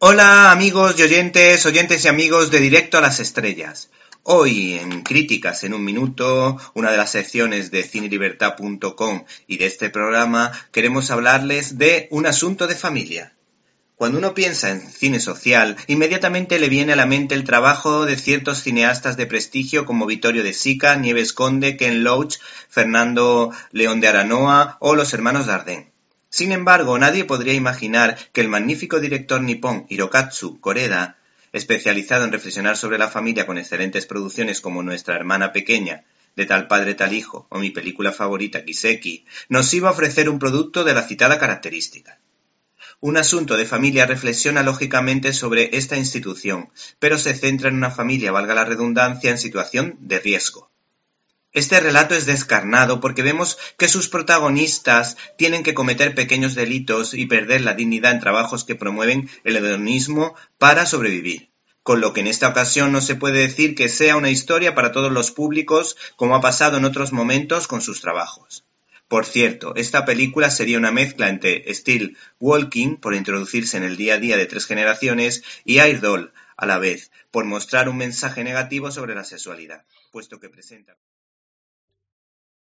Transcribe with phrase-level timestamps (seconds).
[0.00, 3.90] Hola amigos y oyentes, oyentes y amigos de Directo a las Estrellas.
[4.22, 9.90] Hoy en Críticas en un Minuto, una de las secciones de cinelibertad.com y de este
[9.90, 13.32] programa, queremos hablarles de un asunto de familia.
[13.96, 18.14] Cuando uno piensa en cine social, inmediatamente le viene a la mente el trabajo de
[18.14, 22.36] ciertos cineastas de prestigio como Vittorio de Sica, Nieves Conde, Ken Loach,
[22.68, 25.97] Fernando León de Aranoa o los hermanos Dardenne.
[26.30, 31.16] Sin embargo, nadie podría imaginar que el magnífico director nipón Hirokatsu Koreda,
[31.52, 36.04] especializado en reflexionar sobre la familia con excelentes producciones como Nuestra hermana pequeña,
[36.36, 40.38] de tal padre tal hijo o mi película favorita Kiseki, nos iba a ofrecer un
[40.38, 42.20] producto de la citada característica.
[43.00, 46.68] Un asunto de familia reflexiona lógicamente sobre esta institución,
[46.98, 50.70] pero se centra en una familia, valga la redundancia, en situación de riesgo.
[51.52, 57.24] Este relato es descarnado porque vemos que sus protagonistas tienen que cometer pequeños delitos y
[57.24, 61.50] perder la dignidad en trabajos que promueven el hedonismo para sobrevivir.
[61.82, 64.92] Con lo que en esta ocasión no se puede decir que sea una historia para
[64.92, 68.66] todos los públicos como ha pasado en otros momentos con sus trabajos.
[69.08, 74.14] Por cierto, esta película sería una mezcla entre Still Walking, por introducirse en el día
[74.14, 78.90] a día de tres generaciones, y Idol, a la vez, por mostrar un mensaje negativo
[78.90, 80.98] sobre la sexualidad, puesto que presenta.